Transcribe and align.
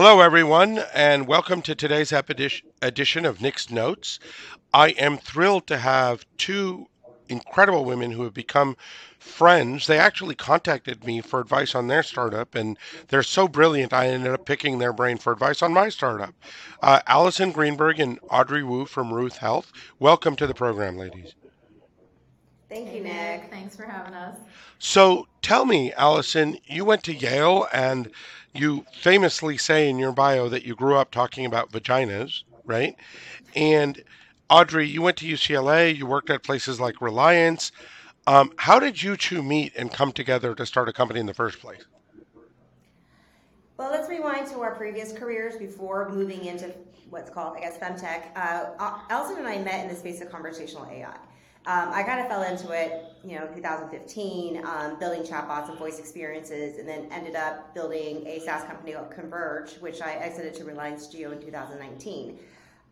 Hello, 0.00 0.20
everyone, 0.20 0.78
and 0.94 1.26
welcome 1.26 1.60
to 1.62 1.74
today's 1.74 2.12
edition 2.12 3.24
of 3.24 3.40
Nick's 3.40 3.68
Notes. 3.68 4.20
I 4.72 4.90
am 4.90 5.18
thrilled 5.18 5.66
to 5.66 5.76
have 5.76 6.24
two 6.36 6.86
incredible 7.28 7.84
women 7.84 8.12
who 8.12 8.22
have 8.22 8.32
become 8.32 8.76
friends. 9.18 9.88
They 9.88 9.98
actually 9.98 10.36
contacted 10.36 11.04
me 11.04 11.20
for 11.20 11.40
advice 11.40 11.74
on 11.74 11.88
their 11.88 12.04
startup, 12.04 12.54
and 12.54 12.78
they're 13.08 13.24
so 13.24 13.48
brilliant, 13.48 13.92
I 13.92 14.06
ended 14.06 14.32
up 14.32 14.46
picking 14.46 14.78
their 14.78 14.92
brain 14.92 15.18
for 15.18 15.32
advice 15.32 15.62
on 15.62 15.72
my 15.72 15.88
startup. 15.88 16.32
Uh, 16.80 17.00
Allison 17.08 17.50
Greenberg 17.50 17.98
and 17.98 18.20
Audrey 18.30 18.62
Wu 18.62 18.86
from 18.86 19.12
Ruth 19.12 19.38
Health. 19.38 19.72
Welcome 19.98 20.36
to 20.36 20.46
the 20.46 20.54
program, 20.54 20.96
ladies. 20.96 21.34
Thank 22.68 22.92
you, 22.92 23.02
Nick. 23.02 23.50
Thanks 23.50 23.74
for 23.74 23.84
having 23.84 24.14
us. 24.14 24.36
So 24.78 25.26
tell 25.40 25.64
me, 25.64 25.92
Allison, 25.94 26.58
you 26.66 26.84
went 26.84 27.02
to 27.04 27.14
Yale 27.14 27.66
and 27.72 28.10
you 28.52 28.84
famously 28.92 29.56
say 29.56 29.88
in 29.88 29.98
your 29.98 30.12
bio 30.12 30.48
that 30.50 30.64
you 30.64 30.74
grew 30.74 30.96
up 30.96 31.10
talking 31.10 31.46
about 31.46 31.72
vaginas, 31.72 32.42
right? 32.66 32.94
And 33.56 34.02
Audrey, 34.50 34.86
you 34.86 35.00
went 35.00 35.16
to 35.18 35.26
UCLA, 35.26 35.96
you 35.96 36.06
worked 36.06 36.30
at 36.30 36.42
places 36.42 36.78
like 36.78 37.00
Reliance. 37.00 37.72
Um, 38.26 38.52
how 38.58 38.78
did 38.78 39.02
you 39.02 39.16
two 39.16 39.42
meet 39.42 39.74
and 39.74 39.90
come 39.90 40.12
together 40.12 40.54
to 40.54 40.66
start 40.66 40.88
a 40.88 40.92
company 40.92 41.20
in 41.20 41.26
the 41.26 41.34
first 41.34 41.60
place? 41.60 41.80
Well, 43.78 43.90
let's 43.90 44.08
rewind 44.08 44.48
to 44.48 44.60
our 44.60 44.74
previous 44.74 45.12
careers 45.12 45.56
before 45.56 46.10
moving 46.10 46.44
into 46.44 46.74
what's 47.08 47.30
called, 47.30 47.56
I 47.56 47.60
guess, 47.60 47.78
femtech. 47.78 48.36
Uh, 48.36 48.98
Allison 49.08 49.38
and 49.38 49.46
I 49.46 49.58
met 49.58 49.84
in 49.84 49.88
the 49.88 49.94
space 49.94 50.20
of 50.20 50.30
conversational 50.30 50.86
AI. 50.86 51.16
Um, 51.66 51.90
I 51.92 52.02
kind 52.02 52.20
of 52.20 52.28
fell 52.28 52.42
into 52.44 52.70
it, 52.72 53.12
you 53.22 53.38
know, 53.38 53.46
2015, 53.48 54.64
um, 54.64 54.98
building 54.98 55.22
chatbots 55.22 55.68
and 55.68 55.78
voice 55.78 55.98
experiences, 55.98 56.78
and 56.78 56.88
then 56.88 57.08
ended 57.12 57.36
up 57.36 57.74
building 57.74 58.26
a 58.26 58.40
SaaS 58.40 58.64
company 58.64 58.92
called 58.92 59.10
Converge, 59.10 59.72
which 59.80 60.00
I 60.00 60.14
exited 60.14 60.54
to 60.54 60.64
Reliance 60.64 61.08
Jio 61.08 61.32
in 61.32 61.40
2019. 61.40 62.38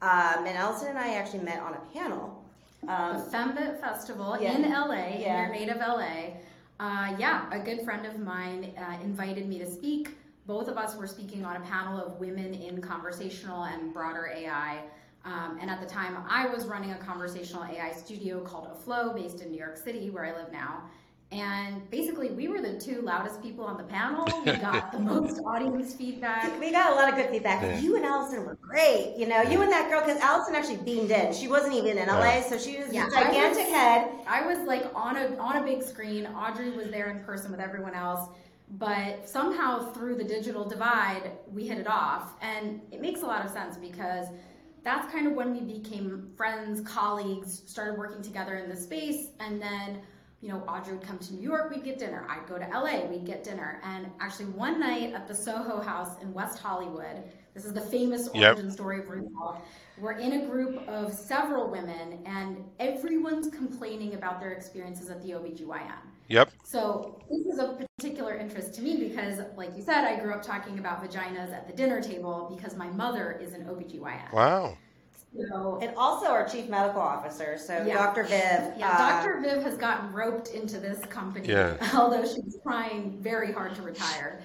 Um, 0.03 0.47
and 0.47 0.59
Allison 0.59 0.89
and 0.89 0.99
I 0.99 1.15
actually 1.15 1.41
met 1.41 1.61
on 1.61 1.75
a 1.75 1.81
panel. 1.95 2.45
Um, 2.87 3.17
the 3.17 3.37
Fembit 3.37 3.81
Festival 3.81 4.37
yeah. 4.41 4.57
in 4.57 4.63
LA, 4.71 4.95
yeah. 4.95 5.47
in 5.47 5.55
your 5.55 5.67
native 5.67 5.79
LA. 5.79 6.35
Uh, 6.79 7.17
yeah, 7.19 7.49
a 7.51 7.59
good 7.59 7.83
friend 7.83 8.05
of 8.05 8.19
mine 8.19 8.75
uh, 8.79 9.03
invited 9.03 9.49
me 9.49 9.59
to 9.59 9.71
speak. 9.71 10.11
Both 10.47 10.69
of 10.69 10.77
us 10.77 10.95
were 10.95 11.07
speaking 11.07 11.45
on 11.45 11.57
a 11.57 11.61
panel 11.61 11.99
of 11.99 12.21
women 12.21 12.55
in 12.55 12.81
conversational 12.81 13.65
and 13.65 13.93
broader 13.93 14.31
AI. 14.35 14.83
Um, 15.27 15.59
and 15.61 15.69
at 15.69 15.81
the 15.81 15.87
time, 15.87 16.17
I 16.29 16.47
was 16.47 16.67
running 16.67 16.93
a 16.93 16.99
conversational 16.99 17.65
AI 17.65 17.91
studio 17.93 18.41
called 18.41 18.69
Aflow, 18.69 19.13
based 19.13 19.41
in 19.41 19.51
New 19.51 19.59
York 19.59 19.77
City, 19.77 20.09
where 20.09 20.25
I 20.25 20.37
live 20.37 20.53
now. 20.53 20.85
And 21.33 21.91
basically, 21.91 22.31
we 22.31 22.47
were 22.47 22.61
the 22.61 22.79
two 22.79 23.03
loudest 23.03 23.43
people 23.43 23.65
on 23.65 23.77
the 23.77 23.83
panel. 23.83 24.25
We 24.45 24.53
got 24.61 24.93
the 24.93 25.01
most 25.01 25.41
audience 25.45 25.93
feedback. 25.95 26.61
We 26.61 26.71
got 26.71 26.93
a 26.93 26.95
lot 26.95 27.09
of 27.09 27.17
good 27.17 27.29
feedback. 27.31 27.61
Yeah. 27.63 27.81
You 27.81 27.97
and 27.97 28.05
Allison 28.05 28.45
were 28.45 28.55
great. 28.55 29.15
You 29.19 29.27
know, 29.27 29.43
you 29.43 29.61
and 29.61 29.73
that 29.73 29.91
girl, 29.91 30.01
because 30.01 30.21
Allison 30.21 30.55
actually 30.55 30.77
beamed 30.77 31.11
in. 31.11 31.35
She 31.35 31.49
wasn't 31.49 31.75
even 31.75 31.99
in 31.99 32.07
LA, 32.07 32.43
so 32.43 32.57
she 32.57 32.79
was 32.79 32.93
yeah, 32.93 33.09
a 33.09 33.11
gigantic 33.11 33.35
I 33.35 33.49
was, 33.49 33.73
head. 33.73 34.11
I 34.29 34.47
was 34.47 34.59
like 34.69 34.85
on 34.95 35.17
a 35.17 35.37
on 35.39 35.57
a 35.57 35.63
big 35.65 35.83
screen. 35.83 36.27
Audrey 36.27 36.71
was 36.71 36.91
there 36.91 37.11
in 37.11 37.25
person 37.25 37.51
with 37.51 37.59
everyone 37.59 37.95
else. 37.95 38.29
But 38.79 39.29
somehow 39.29 39.93
through 39.93 40.17
the 40.17 40.25
digital 40.25 40.65
divide, 40.69 41.33
we 41.53 41.67
hit 41.67 41.79
it 41.79 41.87
off. 41.89 42.35
And 42.43 42.81
it 42.91 43.01
makes 43.01 43.23
a 43.23 43.27
lot 43.27 43.45
of 43.45 43.51
sense 43.51 43.77
because 43.77 44.27
that's 44.87 45.13
kind 45.13 45.27
of 45.27 45.33
when 45.33 45.53
we 45.53 45.61
became 45.61 46.31
friends, 46.37 46.81
colleagues, 46.89 47.65
started 47.67 47.99
working 47.99 48.23
together 48.23 48.55
in 48.55 48.71
the 48.71 48.77
space, 48.77 49.31
and 49.41 49.61
then 49.61 50.01
you 50.43 50.51
know, 50.51 50.59
Audrey 50.69 50.93
would 50.93 51.05
come 51.05 51.19
to 51.19 51.35
New 51.35 51.43
York, 51.43 51.71
we'd 51.71 51.83
get 51.83 51.99
dinner. 51.99 52.25
I'd 52.29 52.47
go 52.47 52.57
to 52.57 52.67
LA, 52.69 53.07
we'd 53.07 53.25
get 53.25 53.43
dinner. 53.43 53.81
And 53.83 54.07
actually, 54.21 54.45
one 54.47 54.79
night 54.79 55.13
at 55.13 55.27
the 55.27 55.35
Soho 55.35 55.81
House 55.81 56.23
in 56.23 56.33
West 56.33 56.59
Hollywood, 56.59 57.25
this 57.53 57.65
is 57.65 57.73
the 57.73 57.81
famous 57.81 58.29
origin 58.29 58.67
yep. 58.67 58.73
story 58.73 59.01
of 59.01 59.07
RuPaul. 59.07 59.59
We're 59.99 60.19
in 60.19 60.35
a 60.35 60.47
group 60.47 60.87
of 60.87 61.13
several 61.13 61.69
women, 61.69 62.21
and 62.27 62.63
everyone's 62.79 63.49
complaining 63.49 64.15
about 64.15 64.39
their 64.39 64.53
experiences 64.53 65.11
at 65.11 65.21
the 65.23 65.31
OBGYN. 65.31 65.99
Yep. 66.29 66.51
So 66.65 67.21
this 67.31 67.47
is 67.47 67.59
of 67.59 67.79
particular 67.99 68.37
interest 68.37 68.75
to 68.75 68.83
me 68.83 68.97
because, 69.09 69.41
like 69.57 69.77
you 69.77 69.83
said, 69.83 70.05
I 70.05 70.19
grew 70.21 70.35
up 70.35 70.43
talking 70.43 70.79
about 70.79 71.03
vaginas 71.03 71.53
at 71.53 71.67
the 71.67 71.73
dinner 71.73 72.01
table 72.01 72.53
because 72.55 72.77
my 72.77 72.89
mother 72.89 73.39
is 73.41 73.53
an 73.53 73.65
OBGYN. 73.65 74.33
Wow. 74.33 74.77
So, 75.37 75.79
and 75.83 75.95
also 75.97 76.27
our 76.27 76.49
chief 76.49 76.69
medical 76.69 77.01
officer, 77.01 77.59
so 77.59 77.85
yeah. 77.87 77.95
Dr. 77.95 78.23
Viv. 78.23 78.79
Yeah, 78.79 78.91
uh, 78.91 79.23
Dr. 79.23 79.41
Viv 79.41 79.63
has 79.63 79.77
gotten 79.77 80.13
roped 80.13 80.49
into 80.49 80.79
this 80.79 81.01
company, 81.07 81.49
yeah. 81.49 81.77
although 81.95 82.23
she's 82.23 82.57
trying 82.63 83.19
very 83.21 83.53
hard 83.53 83.75
to 83.75 83.83
retire. 83.83 84.41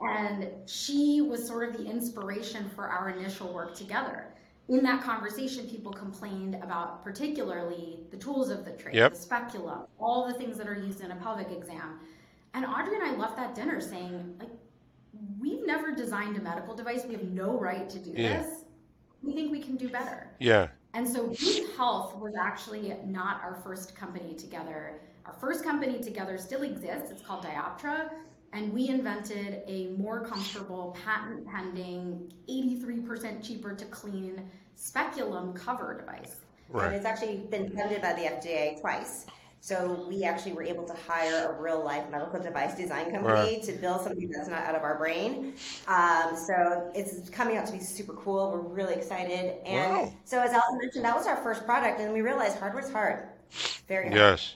And 0.00 0.48
she 0.66 1.22
was 1.22 1.44
sort 1.44 1.68
of 1.68 1.76
the 1.76 1.90
inspiration 1.90 2.70
for 2.76 2.86
our 2.88 3.10
initial 3.10 3.52
work 3.52 3.76
together. 3.76 4.26
In 4.68 4.82
that 4.82 5.02
conversation, 5.02 5.66
people 5.66 5.92
complained 5.92 6.56
about 6.56 7.02
particularly 7.02 8.00
the 8.10 8.18
tools 8.18 8.50
of 8.50 8.64
the 8.66 8.72
trade, 8.72 8.94
yep. 8.94 9.12
the 9.12 9.18
speculum, 9.18 9.86
all 9.98 10.28
the 10.28 10.34
things 10.34 10.58
that 10.58 10.68
are 10.68 10.74
used 10.74 11.00
in 11.00 11.10
a 11.10 11.16
pelvic 11.16 11.50
exam. 11.50 12.00
And 12.52 12.66
Audrey 12.66 12.96
and 12.96 13.04
I 13.04 13.16
left 13.16 13.36
that 13.36 13.54
dinner 13.54 13.80
saying, 13.80 14.36
like, 14.38 14.50
we've 15.40 15.64
never 15.66 15.92
designed 15.92 16.36
a 16.36 16.40
medical 16.40 16.74
device. 16.74 17.04
We 17.06 17.14
have 17.14 17.24
no 17.24 17.58
right 17.58 17.88
to 17.88 17.98
do 17.98 18.12
yeah. 18.14 18.42
this. 18.42 18.64
We 19.22 19.32
think 19.32 19.50
we 19.50 19.60
can 19.60 19.76
do 19.76 19.88
better. 19.88 20.30
Yeah. 20.38 20.68
And 20.94 21.08
so 21.08 21.24
Ruth 21.24 21.76
Health 21.76 22.16
was 22.16 22.34
actually 22.34 22.94
not 23.06 23.42
our 23.42 23.54
first 23.62 23.96
company 23.96 24.34
together. 24.34 25.00
Our 25.24 25.32
first 25.34 25.64
company 25.64 26.00
together 26.00 26.38
still 26.38 26.62
exists. 26.62 27.10
It's 27.10 27.22
called 27.22 27.44
Dioptra 27.44 28.10
and 28.52 28.72
we 28.72 28.88
invented 28.88 29.62
a 29.66 29.88
more 29.98 30.24
comfortable, 30.24 30.96
patent 31.04 31.46
pending, 31.46 32.32
83% 32.48 33.46
cheaper 33.46 33.74
to 33.74 33.84
clean 33.86 34.42
speculum 34.74 35.52
cover 35.52 35.98
device. 35.98 36.36
Right. 36.70 36.86
And 36.86 36.94
it's 36.94 37.06
actually 37.06 37.38
been 37.50 37.70
funded 37.70 38.02
by 38.02 38.14
the 38.14 38.22
FDA 38.22 38.80
twice. 38.80 39.26
So 39.60 40.06
we 40.08 40.22
actually 40.24 40.52
were 40.52 40.62
able 40.62 40.84
to 40.84 40.94
hire 40.94 41.52
a 41.52 41.60
real 41.60 41.82
life 41.84 42.08
medical 42.10 42.40
device 42.40 42.76
design 42.76 43.10
company 43.10 43.56
right. 43.56 43.62
to 43.64 43.72
build 43.72 44.02
something 44.02 44.30
that's 44.30 44.48
not 44.48 44.62
out 44.62 44.76
of 44.76 44.82
our 44.82 44.96
brain. 44.96 45.54
Um, 45.88 46.36
so 46.36 46.90
it's 46.94 47.28
coming 47.30 47.56
out 47.56 47.66
to 47.66 47.72
be 47.72 47.80
super 47.80 48.12
cool. 48.14 48.52
We're 48.52 48.60
really 48.60 48.94
excited. 48.94 49.56
And 49.64 49.92
wow. 49.92 50.12
so 50.24 50.40
as 50.40 50.52
Allison 50.52 50.78
mentioned, 50.80 51.04
that 51.04 51.16
was 51.16 51.26
our 51.26 51.36
first 51.36 51.64
product, 51.64 52.00
and 52.00 52.12
we 52.12 52.20
realized 52.20 52.58
hardware's 52.58 52.90
hard. 52.90 53.28
Very 53.88 54.04
hard. 54.04 54.16
Yes. 54.16 54.54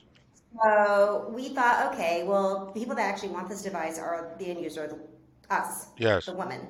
So 0.60 1.30
we 1.34 1.48
thought, 1.50 1.92
okay, 1.92 2.24
well, 2.24 2.66
the 2.66 2.72
people 2.72 2.94
that 2.96 3.08
actually 3.08 3.30
want 3.30 3.48
this 3.48 3.62
device 3.62 3.98
are 3.98 4.34
the 4.38 4.46
end 4.46 4.60
user, 4.60 4.86
the, 4.86 5.54
us, 5.54 5.86
yes. 5.96 6.26
the 6.26 6.34
woman. 6.34 6.60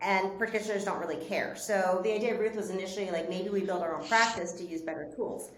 And 0.00 0.38
practitioners 0.38 0.84
don't 0.84 1.00
really 1.00 1.24
care. 1.26 1.56
So 1.56 2.00
the 2.04 2.12
idea 2.12 2.34
of 2.34 2.40
Ruth 2.40 2.54
was 2.54 2.70
initially 2.70 3.10
like 3.10 3.28
maybe 3.28 3.48
we 3.48 3.62
build 3.62 3.82
our 3.82 4.00
own 4.00 4.06
practice 4.06 4.52
to 4.52 4.64
use 4.64 4.80
better 4.80 5.10
tools. 5.14 5.50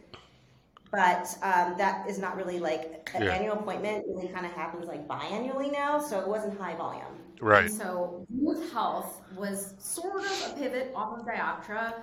But 0.90 1.28
um, 1.42 1.76
that 1.78 2.08
is 2.08 2.18
not 2.18 2.36
really 2.36 2.58
like 2.58 3.10
an 3.14 3.22
yeah. 3.22 3.32
annual 3.32 3.52
appointment. 3.52 4.04
It 4.06 4.06
really 4.08 4.28
kind 4.28 4.44
of 4.44 4.52
happens 4.52 4.86
like 4.88 5.06
biannually 5.06 5.70
now, 5.70 6.00
so 6.00 6.18
it 6.18 6.26
wasn't 6.26 6.58
high 6.58 6.74
volume. 6.74 7.04
Right. 7.40 7.66
And 7.66 7.72
so 7.72 8.26
Ruth 8.40 8.72
Health 8.72 9.22
was 9.36 9.74
sort 9.78 10.24
of 10.24 10.50
a 10.50 10.54
pivot 10.58 10.92
off 10.94 11.18
of 11.18 11.24
Dioptra 11.24 11.94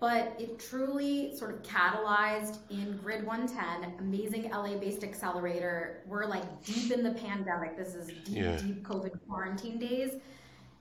but 0.00 0.34
it 0.38 0.58
truly 0.58 1.34
sort 1.36 1.54
of 1.54 1.62
catalyzed 1.62 2.58
in 2.70 2.98
Grid 3.02 3.24
110, 3.26 3.94
amazing 4.00 4.50
LA 4.50 4.76
based 4.76 5.04
accelerator. 5.04 6.02
We're 6.06 6.26
like 6.26 6.64
deep 6.64 6.92
in 6.92 7.02
the 7.02 7.12
pandemic. 7.12 7.76
This 7.76 7.94
is 7.94 8.08
deep, 8.08 8.18
yeah. 8.28 8.56
deep 8.56 8.82
COVID 8.82 9.12
quarantine 9.28 9.78
days. 9.78 10.12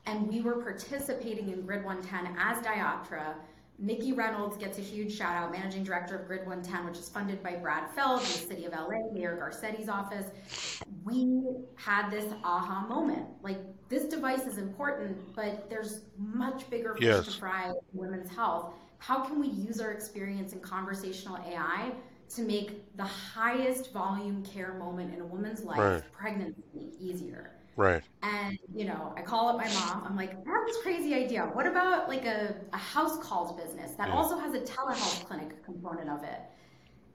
And 0.05 0.27
we 0.27 0.41
were 0.41 0.61
participating 0.61 1.49
in 1.49 1.61
Grid 1.61 1.85
110 1.85 2.35
as 2.37 2.57
Dioptra. 2.65 3.35
Nikki 3.79 4.13
Reynolds 4.13 4.57
gets 4.57 4.77
a 4.77 4.81
huge 4.81 5.15
shout 5.15 5.35
out, 5.35 5.51
managing 5.51 5.83
director 5.83 6.17
of 6.17 6.27
Grid 6.27 6.41
110, 6.41 6.85
which 6.85 6.99
is 6.99 7.09
funded 7.09 7.41
by 7.41 7.55
Brad 7.55 7.89
Feld, 7.95 8.21
the 8.21 8.25
city 8.25 8.65
of 8.65 8.73
LA, 8.73 9.11
Mayor 9.11 9.35
Garcetti's 9.35 9.89
office. 9.89 10.27
We 11.03 11.41
had 11.75 12.09
this 12.09 12.31
aha 12.43 12.85
moment. 12.87 13.25
Like, 13.41 13.57
this 13.89 14.05
device 14.05 14.45
is 14.45 14.57
important, 14.57 15.17
but 15.35 15.69
there's 15.69 16.01
much 16.17 16.69
bigger 16.69 16.93
fish 16.93 17.03
yes. 17.03 17.25
to 17.25 17.31
fry 17.39 17.69
in 17.69 17.75
women's 17.93 18.29
health 18.29 18.73
how 19.05 19.19
can 19.19 19.37
we 19.37 19.47
use 19.47 19.81
our 19.81 19.91
experience 19.91 20.53
in 20.53 20.59
conversational 20.61 21.37
AI 21.45 21.91
to 22.29 22.41
make 22.41 22.95
the 22.95 23.03
highest 23.03 23.91
volume 23.91 24.43
care 24.45 24.75
moment 24.75 25.13
in 25.13 25.19
a 25.19 25.25
woman's 25.25 25.63
life, 25.63 25.77
right. 25.77 26.03
pregnancy, 26.13 26.93
easier? 27.01 27.51
Right. 27.75 28.01
And, 28.21 28.57
you 28.73 28.85
know, 28.85 29.13
I 29.17 29.21
call 29.21 29.49
up 29.49 29.57
my 29.57 29.67
mom. 29.73 30.05
I'm 30.07 30.15
like, 30.15 30.31
I 30.31 30.49
have 30.49 30.65
this 30.65 30.77
crazy 30.83 31.13
idea. 31.13 31.43
What 31.51 31.67
about 31.67 32.07
like 32.07 32.25
a, 32.25 32.55
a 32.71 32.77
house 32.77 33.17
calls 33.19 33.59
business 33.61 33.91
that 33.97 34.07
yeah. 34.07 34.13
also 34.13 34.37
has 34.37 34.53
a 34.53 34.61
telehealth 34.61 35.25
clinic 35.25 35.65
component 35.65 36.09
of 36.09 36.23
it? 36.23 36.39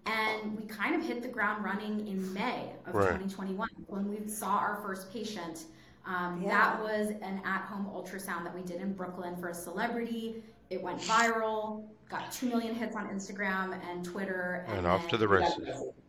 And 0.04 0.60
we 0.60 0.66
kind 0.66 0.94
of 0.94 1.02
hit 1.02 1.22
the 1.22 1.28
ground 1.28 1.64
running 1.64 2.06
in 2.06 2.32
May 2.34 2.72
of 2.86 2.94
right. 2.94 3.18
2021 3.18 3.66
when 3.86 4.08
we 4.08 4.28
saw 4.28 4.58
our 4.58 4.78
first 4.82 5.10
patient. 5.10 5.64
Um, 6.04 6.42
yeah. 6.42 6.50
That 6.50 6.82
was 6.82 7.10
an 7.22 7.40
at 7.46 7.62
home 7.62 7.86
ultrasound 7.94 8.44
that 8.44 8.54
we 8.54 8.62
did 8.62 8.82
in 8.82 8.92
Brooklyn 8.92 9.36
for 9.36 9.48
a 9.48 9.54
celebrity. 9.54 10.42
It 10.70 10.82
went 10.82 11.00
viral, 11.00 11.84
got 12.10 12.30
2 12.30 12.46
million 12.46 12.74
hits 12.74 12.94
on 12.94 13.08
Instagram 13.08 13.78
and 13.88 14.04
Twitter. 14.04 14.64
And, 14.68 14.78
and 14.78 14.86
off 14.86 15.08
to 15.08 15.16
the 15.16 15.26
races. 15.26 15.56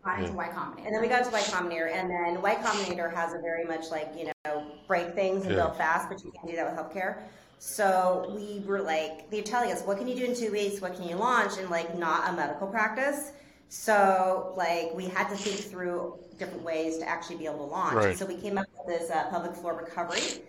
Got 0.03 0.19
into 0.19 0.33
Y 0.33 0.49
Combinator. 0.49 0.85
And 0.85 0.95
then 0.95 1.01
we 1.01 1.07
got 1.07 1.23
to 1.25 1.31
Y 1.31 1.39
Combinator. 1.41 1.91
And 1.91 2.09
then 2.09 2.41
Y 2.41 2.55
Combinator 2.55 3.13
has 3.13 3.33
a 3.33 3.39
very 3.39 3.63
much 3.63 3.89
like, 3.89 4.11
you 4.17 4.31
know, 4.45 4.71
break 4.87 5.13
things 5.13 5.43
and 5.43 5.51
yeah. 5.51 5.63
build 5.63 5.77
fast, 5.77 6.09
but 6.09 6.23
you 6.23 6.31
can't 6.31 6.47
do 6.47 6.55
that 6.57 6.69
with 6.69 6.79
healthcare. 6.79 7.21
So 7.59 8.33
we 8.35 8.65
were 8.65 8.81
like, 8.81 9.29
they're 9.31 9.43
telling 9.43 9.71
us, 9.71 9.81
what 9.83 9.97
can 9.97 10.07
you 10.07 10.15
do 10.15 10.25
in 10.25 10.35
two 10.35 10.51
weeks? 10.51 10.81
What 10.81 10.95
can 10.95 11.07
you 11.07 11.15
launch? 11.15 11.57
And 11.57 11.69
like, 11.69 11.97
not 11.97 12.29
a 12.29 12.33
medical 12.33 12.67
practice. 12.67 13.31
So 13.69 14.53
like, 14.57 14.93
we 14.93 15.05
had 15.05 15.29
to 15.29 15.35
think 15.35 15.71
through 15.71 16.17
different 16.37 16.63
ways 16.63 16.97
to 16.97 17.07
actually 17.07 17.37
be 17.37 17.45
able 17.45 17.57
to 17.57 17.63
launch. 17.71 17.95
Right. 17.95 18.17
So 18.17 18.25
we 18.25 18.35
came 18.35 18.57
up 18.57 18.65
with 18.77 18.99
this 18.99 19.09
uh, 19.09 19.29
pelvic 19.29 19.55
floor 19.55 19.75
recovery 19.75 20.41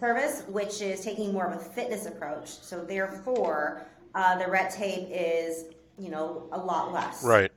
service, 0.00 0.42
which 0.48 0.80
is 0.80 1.00
taking 1.00 1.32
more 1.32 1.46
of 1.46 1.60
a 1.60 1.64
fitness 1.64 2.06
approach. 2.06 2.48
So 2.48 2.84
therefore, 2.84 3.86
uh, 4.14 4.38
the 4.38 4.50
red 4.50 4.70
tape 4.70 5.08
is, 5.10 5.66
you 5.98 6.10
know, 6.10 6.48
a 6.52 6.58
lot 6.58 6.92
less. 6.92 7.24
Right. 7.24 7.50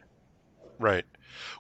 Right. 0.80 1.06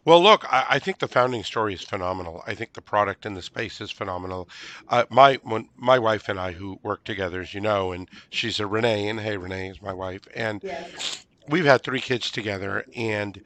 Well, 0.05 0.21
look, 0.21 0.51
I, 0.51 0.65
I 0.71 0.79
think 0.79 0.99
the 0.99 1.07
founding 1.07 1.43
story 1.43 1.73
is 1.73 1.81
phenomenal. 1.81 2.43
I 2.47 2.55
think 2.55 2.73
the 2.73 2.81
product 2.81 3.25
in 3.25 3.33
the 3.33 3.41
space 3.41 3.81
is 3.81 3.91
phenomenal. 3.91 4.49
Uh, 4.89 5.05
my 5.09 5.39
when, 5.43 5.69
my 5.75 5.99
wife 5.99 6.29
and 6.29 6.39
I, 6.39 6.51
who 6.51 6.79
work 6.83 7.03
together, 7.03 7.41
as 7.41 7.53
you 7.53 7.61
know, 7.61 7.91
and 7.91 8.09
she's 8.29 8.59
a 8.59 8.67
Renee, 8.67 9.09
and 9.09 9.19
hey, 9.19 9.37
Renee 9.37 9.69
is 9.69 9.81
my 9.81 9.93
wife, 9.93 10.21
and 10.35 10.63
Yes. 10.63 11.25
we've 11.47 11.65
had 11.65 11.83
three 11.83 12.01
kids 12.01 12.31
together. 12.31 12.85
And 12.95 13.41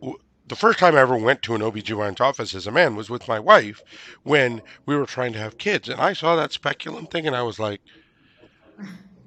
w- 0.00 0.18
the 0.50 0.56
first 0.56 0.80
time 0.80 0.96
I 0.96 1.00
ever 1.00 1.16
went 1.16 1.42
to 1.42 1.54
an 1.54 1.62
OBGYN's 1.62 2.20
office 2.20 2.54
as 2.56 2.66
a 2.66 2.72
man 2.72 2.96
was 2.96 3.08
with 3.08 3.28
my 3.28 3.38
wife 3.38 3.80
when 4.24 4.60
we 4.84 4.96
were 4.96 5.06
trying 5.06 5.32
to 5.32 5.38
have 5.38 5.56
kids. 5.58 5.88
And 5.88 6.00
I 6.00 6.12
saw 6.12 6.34
that 6.36 6.52
speculum 6.52 7.06
thing, 7.06 7.26
and 7.28 7.36
I 7.36 7.42
was 7.42 7.60
like, 7.60 7.80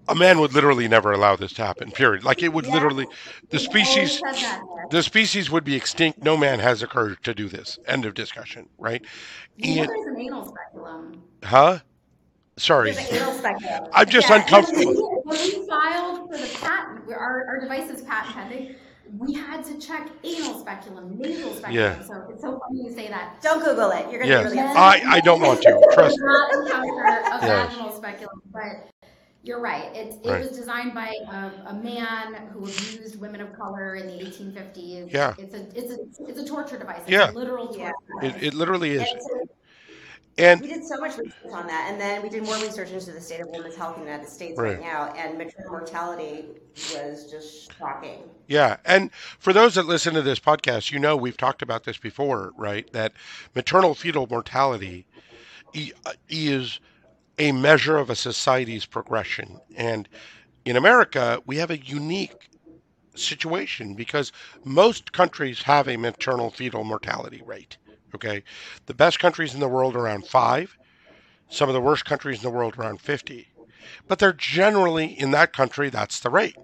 a 0.09 0.15
man 0.15 0.39
would 0.41 0.53
literally 0.53 0.89
never 0.89 1.13
allow 1.13 1.37
this 1.37 1.53
to 1.53 1.65
happen, 1.65 1.91
period. 1.91 2.25
Like, 2.25 2.43
it 2.43 2.51
would 2.51 2.65
Yeah. 2.65 2.73
literally, 2.73 3.07
the 3.51 3.59
species 3.59 4.19
said 4.19 4.35
that, 4.35 4.61
Nick. 4.81 4.89
the 4.91 5.01
species 5.01 5.49
would 5.49 5.63
be 5.63 5.75
extinct. 5.75 6.21
No 6.21 6.35
man 6.35 6.59
has 6.59 6.81
the 6.81 6.87
courage 6.87 7.19
to 7.23 7.33
do 7.33 7.47
this. 7.47 7.79
End 7.87 8.03
of 8.05 8.13
discussion, 8.13 8.67
right? 8.77 9.01
And, 9.63 9.87
there's 9.89 10.05
an 10.07 10.17
anal 10.19 10.45
speculum. 10.45 11.23
huh? 11.45 11.79
Sorry. 12.57 12.91
An 12.91 12.97
anal 12.99 13.33
speculum. 13.33 13.89
I'm 13.93 14.09
just 14.09 14.27
Yeah, 14.27 14.35
uncomfortable. 14.35 15.21
When 15.23 15.39
we 15.39 15.67
filed 15.69 16.29
for 16.29 16.37
the 16.37 16.53
patent, 16.59 17.09
our, 17.13 17.45
our 17.47 17.59
device 17.61 17.89
is 17.89 18.01
patent 18.01 18.35
pending, 18.35 18.75
we 19.17 19.33
had 19.33 19.63
to 19.65 19.79
check 19.79 20.09
anal 20.23 20.59
speculum, 20.59 21.17
nasal 21.17 21.53
speculum. 21.53 21.73
Yeah. 21.75 22.01
So 22.03 22.25
it's 22.29 22.41
so 22.41 22.59
funny 22.59 22.83
you 22.85 22.91
say 22.93 23.09
that. 23.09 23.41
Don't 23.41 23.63
Google 23.63 23.91
it. 23.91 24.09
You're 24.11 24.19
gonna 24.21 24.31
Yes. 24.31 24.39
be 24.43 24.43
really 24.45 24.55
Men- 24.57 24.67
upset. 24.77 25.05
I- 25.07 25.15
I 25.15 25.19
don't 25.19 25.41
want 25.41 25.61
to. 25.61 25.89
Trust 25.93 26.15
did 26.15 26.23
not 26.25 26.53
encounter 26.53 27.03
a 27.03 27.45
Yes. 27.45 27.69
vaginal 27.71 27.91
speculum, 27.95 28.41
but 28.51 28.87
you're 29.43 29.59
right. 29.59 29.93
It, 29.95 30.15
it 30.23 30.29
Right. 30.29 30.39
was 30.41 30.51
designed 30.57 30.93
by 30.93 31.13
a, 31.31 31.51
a 31.69 31.73
man 31.73 32.35
who 32.53 32.59
abused 32.59 33.19
women 33.19 33.41
of 33.41 33.51
color 33.53 33.95
in 33.95 34.07
the 34.07 34.13
1850s. 34.23 35.11
Yeah. 35.11 35.33
It's 35.37 35.53
a 35.53 35.61
it's 35.77 35.91
a 35.91 36.23
it's 36.29 36.39
a 36.39 36.45
torture 36.45 36.77
device. 36.77 37.01
It's 37.01 37.11
Yeah. 37.11 37.29
a 37.29 37.33
literal 37.33 37.67
torture 37.67 37.81
Yeah. 37.81 37.91
device. 38.21 38.41
It, 38.41 38.47
it 38.47 38.53
literally 38.53 38.91
is. 38.91 39.01
And 39.11 39.21
so 39.21 39.49
And 40.37 40.61
we 40.61 40.67
did 40.67 40.83
so 40.83 40.97
much 40.99 41.17
research 41.17 41.51
on 41.51 41.67
that, 41.67 41.89
and 41.91 42.01
then 42.01 42.23
we 42.23 42.29
did 42.29 42.43
more 42.43 42.55
research 42.55 42.89
into 42.89 43.11
the 43.11 43.21
state 43.21 43.39
of 43.41 43.49
women's 43.49 43.75
health 43.75 43.97
in 43.97 44.03
the 44.05 44.09
United 44.11 44.29
States 44.29 44.57
right, 44.57 44.73
Right. 44.73 44.81
now, 44.81 45.13
and 45.15 45.37
maternal 45.37 45.71
mortality 45.71 46.45
was 46.95 47.29
just 47.29 47.71
shocking. 47.77 48.23
yeah, 48.47 48.77
and 48.85 49.11
for 49.39 49.53
those 49.53 49.75
that 49.75 49.85
listen 49.85 50.13
to 50.15 50.21
this 50.23 50.39
podcast, 50.39 50.91
you 50.91 50.99
know 50.99 51.15
we've 51.15 51.37
talked 51.37 51.61
about 51.61 51.83
this 51.83 51.97
before, 51.97 52.51
right? 52.57 52.91
That 52.93 53.13
maternal 53.55 53.93
fetal 53.93 54.27
mortality 54.27 55.05
uh, 56.05 56.13
is 56.29 56.79
a 57.39 57.51
measure 57.51 57.97
of 57.97 58.09
a 58.09 58.15
society's 58.15 58.85
progression. 58.85 59.59
And 59.75 60.07
in 60.65 60.77
America, 60.77 61.41
we 61.45 61.57
have 61.57 61.71
a 61.71 61.79
unique 61.79 62.49
situation 63.15 63.93
because 63.95 64.31
most 64.63 65.11
countries 65.13 65.61
have 65.63 65.87
a 65.87 65.97
maternal 65.97 66.51
fetal 66.51 66.83
mortality 66.83 67.41
rate. 67.45 67.77
Okay. 68.15 68.43
The 68.85 68.93
best 68.93 69.19
countries 69.19 69.53
in 69.53 69.59
the 69.59 69.67
world 69.67 69.95
are 69.95 70.01
around 70.01 70.27
five, 70.27 70.77
some 71.49 71.69
of 71.69 71.73
the 71.73 71.81
worst 71.81 72.05
countries 72.05 72.37
in 72.37 72.43
the 72.43 72.55
world 72.55 72.77
around 72.77 73.01
50. 73.01 73.47
But 74.07 74.19
they're 74.19 74.33
generally 74.33 75.07
in 75.19 75.31
that 75.31 75.53
country, 75.53 75.89
that's 75.89 76.19
the 76.19 76.29
rate. 76.29 76.55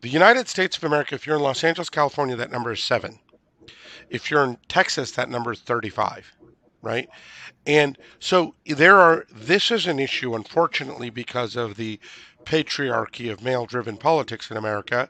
The 0.00 0.08
United 0.08 0.48
States 0.48 0.76
of 0.76 0.84
America, 0.84 1.14
if 1.14 1.26
you're 1.26 1.36
in 1.36 1.42
Los 1.42 1.62
Angeles, 1.62 1.90
California, 1.90 2.36
that 2.36 2.50
number 2.50 2.72
is 2.72 2.82
seven. 2.82 3.18
If 4.08 4.30
you're 4.30 4.44
in 4.44 4.58
Texas, 4.68 5.10
that 5.12 5.28
number 5.28 5.52
is 5.52 5.60
35, 5.60 6.32
right? 6.82 7.08
And 7.66 7.98
so 8.18 8.54
there 8.64 8.98
are, 8.98 9.26
this 9.30 9.70
is 9.70 9.86
an 9.86 9.98
issue, 9.98 10.34
unfortunately, 10.34 11.10
because 11.10 11.54
of 11.54 11.76
the 11.76 12.00
patriarchy 12.44 13.30
of 13.30 13.42
male 13.42 13.66
driven 13.66 13.96
politics 13.98 14.50
in 14.50 14.56
America. 14.56 15.08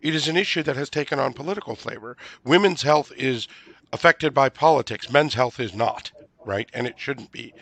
It 0.00 0.14
is 0.14 0.28
an 0.28 0.36
issue 0.36 0.62
that 0.62 0.76
has 0.76 0.88
taken 0.88 1.18
on 1.18 1.32
political 1.32 1.74
flavor. 1.74 2.16
Women's 2.44 2.82
health 2.82 3.10
is 3.16 3.48
affected 3.92 4.34
by 4.34 4.48
politics, 4.48 5.10
men's 5.10 5.34
health 5.34 5.60
is 5.60 5.74
not, 5.74 6.10
right? 6.44 6.68
And 6.72 6.86
it 6.86 6.98
shouldn't 6.98 7.32
be. 7.32 7.54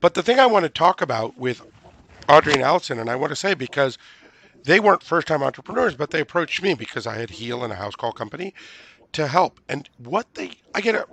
But 0.00 0.14
the 0.14 0.22
thing 0.22 0.38
I 0.38 0.46
want 0.46 0.64
to 0.64 0.68
talk 0.68 1.00
about 1.00 1.36
with 1.38 1.62
Audrey 2.28 2.54
and 2.54 2.62
Allison, 2.62 2.98
and 2.98 3.08
I 3.08 3.16
want 3.16 3.30
to 3.30 3.36
say 3.36 3.54
because 3.54 3.98
they 4.64 4.80
weren't 4.80 5.02
first 5.02 5.28
time 5.28 5.42
entrepreneurs, 5.42 5.94
but 5.94 6.10
they 6.10 6.20
approached 6.20 6.62
me 6.62 6.74
because 6.74 7.06
I 7.06 7.16
had 7.16 7.30
Heal 7.30 7.62
and 7.62 7.72
a 7.72 7.76
house 7.76 7.94
call 7.94 8.12
company 8.12 8.52
to 9.12 9.26
help. 9.28 9.60
And 9.68 9.88
what 9.98 10.34
they, 10.34 10.52
I 10.74 10.80
get, 10.80 10.94
a, 10.94 11.06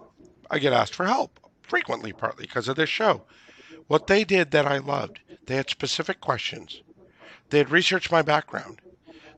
I 0.50 0.60
get 0.60 0.74
asked 0.74 0.96
for 0.96 1.06
help 1.06 1.40
frequently, 1.62 2.14
partly 2.14 2.46
because 2.46 2.68
of 2.68 2.76
this 2.76 2.90
show. 2.90 3.24
What 3.88 4.08
they 4.08 4.24
did 4.24 4.52
that 4.52 4.66
I 4.66 4.80
loved, 4.80 5.20
they 5.46 5.56
had 5.56 5.70
specific 5.70 6.20
questions. 6.22 6.82
They 7.50 7.60
had 7.60 7.70
researched 7.70 8.12
my 8.12 8.22
background. 8.22 8.80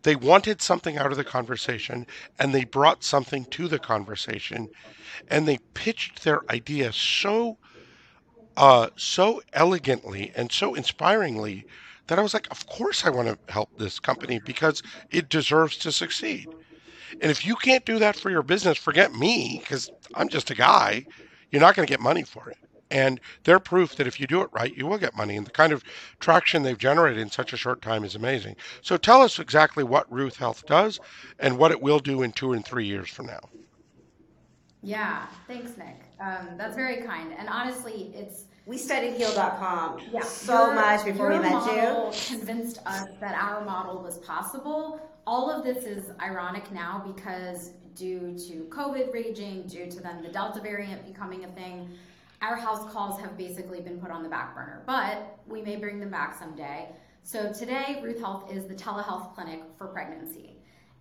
They 0.06 0.16
wanted 0.16 0.62
something 0.62 1.00
out 1.00 1.10
of 1.10 1.18
the 1.18 1.24
conversation 1.24 2.06
and 2.38 2.54
they 2.54 2.63
brought 2.63 3.04
something 3.04 3.46
to 3.46 3.68
the 3.68 3.80
conversation 3.80 4.69
and 5.31 5.48
they 5.48 5.57
pitched 5.74 6.24
their 6.24 6.42
idea 6.48 6.94
so 6.94 7.57
uh, 8.56 8.90
so 8.96 9.42
elegantly 9.52 10.31
and 10.36 10.52
so 10.52 10.75
inspiringly 10.75 11.66
that 12.06 12.19
I 12.19 12.22
was 12.22 12.36
like, 12.36 12.48
of 12.52 12.68
course 12.68 13.04
I 13.04 13.10
want 13.10 13.30
to 13.30 13.52
help 13.52 13.80
this 13.80 14.00
company 14.00 14.38
because 14.38 14.84
it 15.10 15.28
deserves 15.28 15.75
to 15.80 15.92
succeed. 15.92 16.50
And 17.19 17.31
if 17.31 17.44
you 17.44 17.56
can't 17.56 17.84
do 17.84 17.98
that 17.98 18.16
for 18.16 18.30
your 18.30 18.44
business, 18.44 18.78
forget 18.78 19.12
me 19.16 19.57
because 19.60 19.90
I'm 20.13 20.30
just 20.30 20.52
a 20.52 20.56
guy. 20.56 21.07
You're 21.50 21.62
not 21.62 21.75
going 21.75 21.88
to 21.88 21.92
get 21.92 22.00
money 22.00 22.22
for 22.22 22.52
it. 22.52 22.57
And 22.91 23.19
they're 23.43 23.59
proof 23.59 23.95
that 23.95 24.05
if 24.07 24.19
you 24.19 24.27
do 24.27 24.41
it 24.41 24.49
right, 24.51 24.75
you 24.75 24.85
will 24.85 24.97
get 24.99 25.15
money. 25.15 25.35
And 25.37 25.45
the 25.45 25.51
kind 25.51 25.73
of 25.73 25.83
traction 26.19 26.61
they've 26.63 26.77
generated 26.77 27.19
in 27.19 27.29
such 27.31 27.51
a 27.51 27.57
short 27.57 27.81
time 27.81 28.03
is 28.03 28.15
amazing. 28.15 28.55
So 28.81 28.95
tell 28.95 29.21
us 29.21 29.39
exactly 29.39 29.83
what 29.83 30.11
Ruth 30.11 30.35
Health 30.37 30.65
does 30.68 30.99
and 31.39 31.57
what 31.57 31.71
it 31.71 31.81
will 31.81 31.99
do 31.99 32.21
in 32.21 32.31
two 32.31 32.54
and 32.54 32.63
three 32.63 32.85
years 32.85 33.09
from 33.09 33.25
now. 33.25 33.39
Yeah, 34.83 35.25
thanks, 35.47 35.77
Nick. 35.77 36.01
Um, 36.21 36.49
that's 36.57 36.75
very 36.75 36.97
kind. 37.01 37.33
And 37.37 37.49
honestly, 37.49 38.11
it's 38.15 38.44
We 38.68 38.77
studied 38.77 39.13
heal.com 39.13 39.99
yeah, 40.11 40.21
so 40.21 40.68
your- 40.68 40.75
much 40.75 41.06
before 41.06 41.30
we 41.30 41.39
met 41.39 41.65
you. 41.65 42.11
Convinced 42.37 42.80
us 42.85 43.07
that 43.19 43.35
our 43.35 43.63
model 43.65 44.01
was 44.01 44.18
possible. 44.19 44.99
All 45.27 45.49
of 45.49 45.63
this 45.63 45.85
is 45.85 46.11
ironic 46.21 46.71
now 46.71 47.04
because 47.15 47.71
due 47.95 48.37
to 48.47 48.68
COVID 48.69 49.11
raging, 49.11 49.63
due 49.68 49.89
to 49.89 50.01
then 50.01 50.21
the 50.21 50.30
Delta 50.30 50.61
variant 50.61 51.06
becoming 51.07 51.45
a 51.45 51.47
thing, 51.49 51.89
our 52.45 52.56
house 52.56 52.92
calls 52.92 53.19
have 53.19 53.35
basically 53.35 53.81
been 53.81 53.99
put 53.99 54.11
on 54.11 54.21
the 54.21 54.30
back 54.30 54.54
burner. 54.54 54.83
But 54.85 55.40
we 55.47 55.61
may 55.61 55.78
bring 55.78 55.99
them 55.99 56.11
back 56.11 56.37
someday. 56.37 56.90
So 57.23 57.52
today, 57.52 57.99
Ruth 58.04 58.19
Health 58.19 58.52
is 58.52 58.68
the 58.68 58.75
telehealth 58.75 59.33
clinic 59.33 59.64
for 59.78 59.87
pregnancy. 59.87 60.57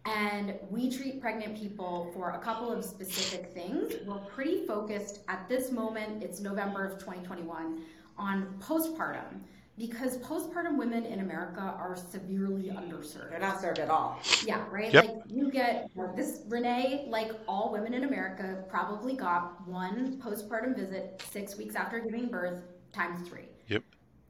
And 0.06 0.54
we 0.70 0.90
treat 0.90 1.20
pregnant 1.20 1.58
people 1.58 2.10
for 2.14 2.30
a 2.30 2.38
couple 2.38 2.72
of 2.72 2.82
specific 2.84 3.52
things. 3.52 3.92
We're 4.06 4.16
pretty 4.18 4.66
focused 4.66 5.20
at 5.28 5.46
this 5.48 5.70
moment, 5.70 6.22
it's 6.22 6.40
November 6.40 6.86
of 6.86 6.98
2021, 6.98 7.82
on 8.16 8.54
postpartum 8.60 9.40
because 9.76 10.18
postpartum 10.18 10.76
women 10.76 11.04
in 11.04 11.20
America 11.20 11.60
are 11.60 11.96
severely 11.96 12.70
underserved. 12.70 13.30
They're 13.30 13.40
not 13.40 13.60
served 13.60 13.80
at 13.80 13.90
all. 13.90 14.20
Yeah, 14.46 14.64
right? 14.70 14.92
Yep. 14.92 15.04
Like 15.04 15.16
you 15.28 15.50
get 15.50 15.90
this 16.14 16.42
Renee, 16.48 17.06
like 17.08 17.32
all 17.48 17.72
women 17.72 17.92
in 17.94 18.04
America, 18.04 18.64
probably 18.68 19.14
got 19.14 19.66
one 19.66 20.20
postpartum 20.24 20.76
visit 20.76 21.22
six 21.30 21.56
weeks 21.56 21.74
after 21.74 21.98
giving 21.98 22.28
birth 22.28 22.62
times 22.92 23.28
three. 23.28 23.48
Yep. 23.68 23.82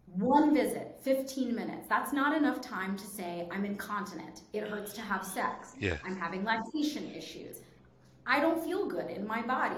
One 0.07 0.55
visit, 0.55 0.99
15 1.03 1.55
minutes. 1.55 1.89
That's 1.89 2.13
not 2.13 2.37
enough 2.37 2.61
time 2.61 2.97
to 2.97 3.05
say, 3.05 3.49
I'm 3.51 3.65
incontinent. 3.65 4.43
It 4.53 4.69
hurts 4.69 4.93
to 4.95 5.01
have 5.01 5.27
sex. 5.27 5.73
Yeah. 5.79 5.97
I'm 6.05 6.17
having 6.17 6.45
lactation 6.45 7.11
issues. 7.13 7.61
I 8.27 8.41
don't 8.41 8.63
feel 8.65 8.87
good 8.87 9.11
in 9.11 9.27
my 9.27 9.43
body. 9.43 9.75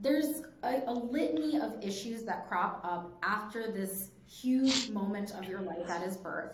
There's 0.00 0.42
a, 0.62 0.82
a 0.86 0.92
litany 0.92 1.60
of 1.60 1.74
issues 1.82 2.22
that 2.24 2.48
crop 2.48 2.80
up 2.84 3.18
after 3.22 3.70
this 3.72 4.10
huge 4.26 4.90
moment 4.90 5.32
of 5.34 5.44
your 5.44 5.60
life 5.60 5.86
that 5.86 6.02
is 6.06 6.16
birth. 6.16 6.52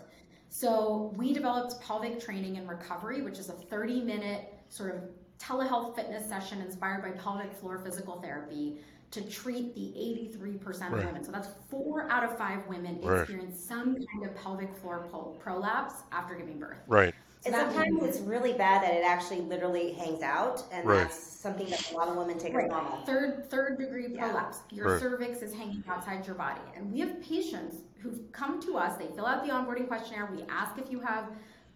So 0.49 1.13
we 1.17 1.33
developed 1.33 1.81
pelvic 1.81 2.19
training 2.19 2.57
and 2.57 2.67
recovery, 2.67 3.21
which 3.21 3.39
is 3.39 3.49
a 3.49 3.53
30 3.53 4.01
minute 4.01 4.53
sort 4.69 4.95
of 4.95 5.01
telehealth 5.37 5.95
fitness 5.95 6.27
session 6.27 6.61
inspired 6.61 7.01
by 7.01 7.11
pelvic 7.21 7.53
floor 7.53 7.77
physical 7.79 8.21
therapy 8.21 8.77
to 9.11 9.21
treat 9.21 9.75
the 9.75 9.93
83% 9.97 10.87
of 10.87 10.93
Right. 10.93 11.05
women. 11.05 11.23
So 11.23 11.31
that's 11.31 11.49
four 11.69 12.09
out 12.09 12.23
of 12.23 12.37
five 12.37 12.65
women 12.67 12.99
Right. 13.01 13.19
experience 13.19 13.59
some 13.63 13.95
kind 13.95 14.25
of 14.25 14.35
pelvic 14.35 14.73
floor 14.77 15.07
prolapse 15.39 16.03
after 16.11 16.35
giving 16.35 16.59
birth. 16.59 16.77
Right. 16.87 17.13
So 17.45 17.51
And 17.51 17.61
that 17.61 17.73
sometimes 17.75 18.03
it's 18.03 18.19
really 18.21 18.53
bad 18.53 18.81
that 18.81 18.95
it 18.95 19.03
actually 19.05 19.41
literally 19.41 19.93
hangs 19.93 20.23
out, 20.23 20.63
and 20.71 20.87
Right. 20.87 21.01
that's 21.01 21.15
something 21.15 21.69
that 21.69 21.79
a 21.91 21.93
lot 21.93 22.07
of 22.07 22.15
women 22.15 22.39
take 22.39 22.49
as 22.55 22.55
Right. 22.55 22.71
normal. 22.71 23.05
Third 23.05 23.47
third 23.51 23.77
degree 23.77 24.07
Yeah. 24.07 24.29
prolapse. 24.29 24.63
Your 24.71 24.87
Right. 24.87 24.99
cervix 24.99 25.43
is 25.43 25.53
hanging 25.53 25.83
outside 25.87 26.25
your 26.25 26.35
body. 26.35 26.61
And 26.75 26.91
we 26.91 27.01
have 27.01 27.21
patients 27.21 27.83
who've 27.99 28.31
come 28.31 28.59
to 28.61 28.77
us, 28.77 28.97
they 28.97 29.07
fill 29.07 29.27
out 29.27 29.43
the 29.45 29.51
onboarding 29.51 29.87
questionnaire, 29.87 30.27
we 30.31 30.43
ask 30.49 30.79
if 30.79 30.89
you 30.91 30.99
have 31.01 31.25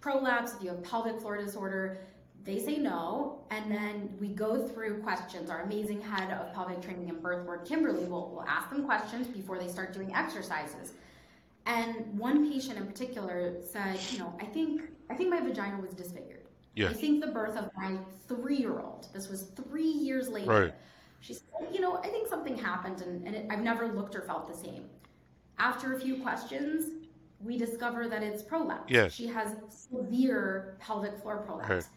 prolapse, 0.02 0.56
if 0.56 0.64
you 0.64 0.70
have 0.70 0.82
pelvic 0.82 1.20
floor 1.20 1.38
disorder. 1.38 2.00
They 2.46 2.58
say 2.58 2.78
no, 2.78 3.42
and 3.52 3.70
then 3.70 4.16
we 4.20 4.30
go 4.30 4.66
through 4.66 5.04
questions. 5.04 5.52
Our 5.52 5.62
amazing 5.62 6.02
head 6.02 6.32
of 6.32 6.52
pelvic 6.54 6.82
training 6.82 7.10
and 7.10 7.22
birth 7.22 7.46
work, 7.46 7.68
Kimberly, 7.68 8.06
will, 8.06 8.32
will 8.32 8.46
ask 8.48 8.70
them 8.72 8.86
questions 8.86 9.28
before 9.28 9.60
they 9.60 9.68
start 9.68 9.94
doing 9.94 10.16
exercises. 10.16 10.94
And 11.70 12.18
one 12.18 12.52
patient 12.52 12.80
in 12.80 12.88
particular 12.88 13.54
said, 13.62 14.00
you 14.12 14.18
know, 14.18 14.34
I 14.42 14.46
think 14.46 14.82
I 15.12 15.14
think 15.14 15.30
my 15.30 15.40
vagina 15.40 15.80
was 15.80 15.92
disfigured. 15.92 16.48
Yeah. 16.76 16.90
I 16.90 16.94
think 16.94 17.24
the 17.24 17.32
birth 17.32 17.58
of 17.58 17.70
my 17.78 17.98
three-year-old. 18.28 19.08
This 19.14 19.30
was 19.30 19.44
three 19.56 19.84
years 19.84 20.30
later. 20.30 20.50
Right. 20.50 20.74
She 21.20 21.34
said, 21.34 21.44
you 21.72 21.80
know, 21.80 21.98
I 21.98 22.08
think 22.08 22.28
something 22.28 22.58
happened 22.58 23.02
and, 23.02 23.26
and 23.28 23.36
it, 23.36 23.46
I've 23.52 23.62
never 23.62 23.88
looked 23.88 24.16
or 24.16 24.22
felt 24.22 24.48
the 24.52 24.58
same. 24.58 24.86
After 25.60 25.94
a 25.94 26.00
few 26.00 26.18
questions, 26.24 27.06
we 27.40 27.58
discover 27.58 28.08
that 28.08 28.24
it's 28.24 28.42
prolapse. 28.42 28.90
Yes. 28.92 29.14
She 29.14 29.28
has 29.28 29.56
severe 29.70 30.76
pelvic 30.80 31.20
floor 31.22 31.38
prolapse. 31.38 31.70
Right. 31.70 31.88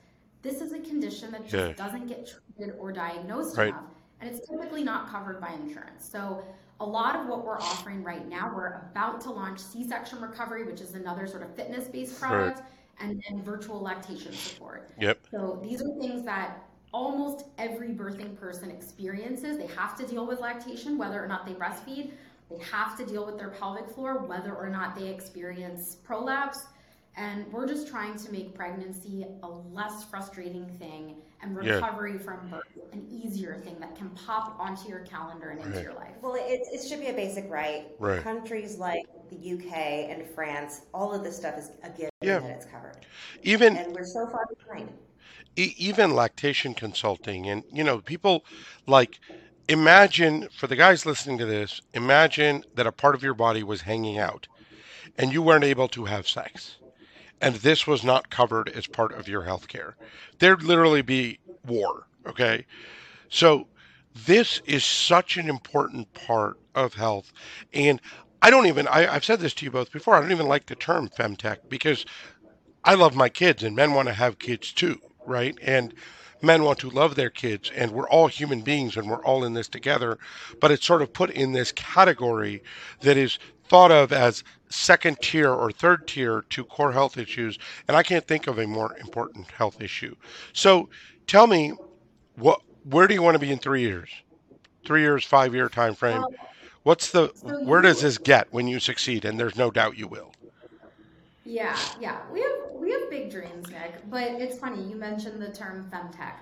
This 0.42 0.60
is 0.60 0.72
a 0.72 0.80
condition 0.80 1.30
that 1.30 1.46
just 1.46 1.54
Yeah. 1.54 1.72
doesn't 1.72 2.08
get 2.08 2.28
treated 2.28 2.74
or 2.78 2.92
diagnosed 2.92 3.56
Right. 3.56 3.68
enough, 3.68 3.84
and 4.20 4.28
it's 4.28 4.46
typically 4.48 4.82
not 4.82 5.08
covered 5.08 5.40
by 5.40 5.50
insurance. 5.52 6.04
So 6.04 6.44
a 6.82 6.84
lot 6.84 7.14
of 7.14 7.28
what 7.28 7.44
we're 7.44 7.60
offering 7.60 8.02
right 8.02 8.28
now, 8.28 8.52
we're 8.54 8.82
about 8.90 9.20
to 9.20 9.30
launch 9.30 9.60
C-section 9.60 10.20
recovery, 10.20 10.64
which 10.64 10.80
is 10.80 10.94
another 10.94 11.28
sort 11.28 11.42
of 11.44 11.54
fitness-based 11.54 12.20
Right. 12.20 12.28
product, 12.28 12.62
and 13.00 13.22
then 13.28 13.40
virtual 13.42 13.80
lactation 13.80 14.32
support. 14.32 14.90
Yep. 14.98 15.20
So 15.30 15.60
these 15.62 15.80
are 15.80 15.88
things 16.00 16.24
that 16.24 16.64
almost 16.92 17.46
every 17.56 17.90
birthing 17.90 18.36
person 18.36 18.70
experiences. 18.70 19.58
They 19.58 19.68
have 19.68 19.96
to 19.96 20.06
deal 20.06 20.26
with 20.26 20.40
lactation, 20.40 20.98
whether 20.98 21.22
or 21.22 21.28
not 21.28 21.46
they 21.46 21.54
breastfeed. 21.54 22.10
They 22.50 22.58
have 22.64 22.98
to 22.98 23.06
deal 23.06 23.24
with 23.24 23.38
their 23.38 23.50
pelvic 23.50 23.88
floor, 23.88 24.18
whether 24.18 24.54
or 24.54 24.68
not 24.68 24.96
they 24.96 25.08
experience 25.08 25.96
prolapse. 26.02 26.66
And 27.16 27.50
we're 27.52 27.66
just 27.66 27.88
trying 27.88 28.16
to 28.18 28.32
make 28.32 28.54
pregnancy 28.54 29.24
a 29.42 29.48
less 29.48 30.04
frustrating 30.04 30.66
thing 30.66 31.16
and 31.42 31.56
Yeah. 31.62 31.74
recovery 31.74 32.18
from 32.18 32.48
birth 32.48 32.62
an 32.92 33.06
easier 33.10 33.56
thing 33.64 33.80
that 33.80 33.96
can 33.96 34.10
pop 34.10 34.56
onto 34.60 34.88
your 34.88 35.00
calendar 35.00 35.50
and 35.50 35.60
into 35.60 35.72
Right. 35.72 35.82
your 35.82 35.94
life. 35.94 36.14
Well, 36.20 36.34
it, 36.34 36.60
it 36.72 36.86
should 36.86 37.00
be 37.00 37.06
a 37.08 37.12
basic 37.14 37.48
right. 37.50 37.86
Right. 37.98 38.22
Countries 38.22 38.78
like 38.78 39.02
the 39.30 39.36
UK 39.36 40.10
and 40.10 40.26
France, 40.34 40.82
all 40.92 41.14
of 41.14 41.24
this 41.24 41.36
stuff 41.36 41.56
is 41.58 41.70
a 41.82 41.88
given 41.90 42.10
Yeah. 42.20 42.40
that 42.40 42.50
it's 42.50 42.66
covered, 42.66 43.06
Even 43.42 43.76
and 43.78 43.94
we're 43.94 44.04
so 44.04 44.26
far 44.26 44.44
behind. 44.58 44.90
e- 45.56 45.74
even 45.78 46.14
lactation 46.14 46.74
consulting 46.74 47.48
and 47.48 47.64
you 47.72 47.82
know 47.84 48.00
people 48.00 48.44
like 48.86 49.18
imagine 49.68 50.48
for 50.50 50.66
the 50.66 50.76
guys 50.76 51.06
listening 51.06 51.38
to 51.38 51.46
this 51.46 51.80
imagine 51.94 52.62
that 52.74 52.86
a 52.86 52.92
part 52.92 53.14
of 53.14 53.22
your 53.22 53.34
body 53.34 53.62
was 53.62 53.82
hanging 53.82 54.18
out 54.18 54.46
and 55.18 55.32
you 55.32 55.42
weren't 55.42 55.64
able 55.64 55.88
to 55.88 56.04
have 56.06 56.28
sex 56.28 56.76
and 57.42 57.56
this 57.56 57.86
was 57.86 58.02
not 58.04 58.30
covered 58.30 58.68
as 58.70 58.86
part 58.86 59.12
of 59.12 59.28
your 59.28 59.42
health 59.42 59.68
care 59.68 59.96
there'd 60.38 60.62
literally 60.62 61.02
be 61.02 61.38
war 61.66 62.06
okay 62.26 62.64
so 63.28 63.66
this 64.26 64.62
is 64.64 64.84
such 64.84 65.36
an 65.36 65.48
important 65.48 66.12
part 66.14 66.58
of 66.74 66.94
health 66.94 67.32
and 67.74 68.00
i 68.40 68.50
don't 68.50 68.66
even 68.66 68.86
I, 68.88 69.12
i've 69.14 69.24
said 69.24 69.40
this 69.40 69.54
to 69.54 69.64
you 69.64 69.70
both 69.70 69.92
before 69.92 70.14
i 70.14 70.20
don't 70.20 70.32
even 70.32 70.48
like 70.48 70.66
the 70.66 70.76
term 70.76 71.08
femtech 71.08 71.58
because 71.68 72.06
I 72.84 72.94
love 72.94 73.14
my 73.14 73.28
kids, 73.28 73.62
and 73.62 73.76
men 73.76 73.94
want 73.94 74.08
to 74.08 74.14
have 74.14 74.38
kids 74.38 74.72
too, 74.72 74.98
right? 75.24 75.56
And 75.62 75.94
men 76.42 76.64
want 76.64 76.78
to 76.80 76.90
love 76.90 77.14
their 77.14 77.30
kids, 77.30 77.70
and 77.74 77.90
we're 77.90 78.08
all 78.08 78.26
human 78.26 78.62
beings, 78.62 78.96
and 78.96 79.08
we're 79.08 79.24
all 79.24 79.44
in 79.44 79.54
this 79.54 79.68
together. 79.68 80.18
But 80.60 80.70
it's 80.70 80.86
sort 80.86 81.02
of 81.02 81.12
put 81.12 81.30
in 81.30 81.52
this 81.52 81.72
category 81.72 82.62
that 83.00 83.16
is 83.16 83.38
thought 83.68 83.92
of 83.92 84.12
as 84.12 84.44
second 84.68 85.20
tier 85.20 85.50
or 85.50 85.70
third 85.70 86.06
tier 86.06 86.44
to 86.50 86.64
core 86.64 86.92
health 86.92 87.16
issues, 87.16 87.58
and 87.88 87.96
I 87.96 88.02
can't 88.02 88.26
think 88.26 88.46
of 88.46 88.58
a 88.58 88.66
more 88.66 88.96
important 88.98 89.50
health 89.50 89.80
issue. 89.80 90.14
So, 90.52 90.88
tell 91.26 91.46
me, 91.46 91.74
what, 92.36 92.60
where 92.84 93.06
do 93.06 93.14
you 93.14 93.22
want 93.22 93.34
to 93.34 93.38
be 93.38 93.52
in 93.52 93.58
three 93.58 93.82
years? 93.82 94.10
Three 94.84 95.02
years, 95.02 95.24
five 95.24 95.54
year 95.54 95.68
time 95.68 95.94
frame. 95.94 96.24
Um, 96.24 96.34
What's 96.84 97.12
the 97.12 97.28
where 97.64 97.80
does 97.80 98.00
this 98.00 98.18
get 98.18 98.52
when 98.52 98.66
you 98.66 98.80
succeed? 98.80 99.24
And 99.24 99.38
there's 99.38 99.56
no 99.56 99.70
doubt 99.70 99.96
you 99.96 100.08
will. 100.08 100.32
Yeah, 101.44 101.78
yeah. 102.00 102.18
We 102.32 102.40
have 102.40 102.70
we 102.74 102.90
have 102.92 103.10
big 103.10 103.30
dreams, 103.30 103.68
Nick. 103.68 104.08
But 104.10 104.22
it's 104.32 104.58
funny, 104.58 104.82
you 104.82 104.96
mentioned 104.96 105.40
the 105.40 105.50
term 105.52 105.88
femtech. 105.92 106.34